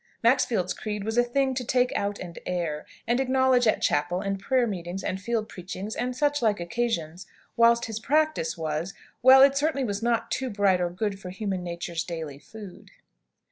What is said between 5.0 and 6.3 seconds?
and field preachings, and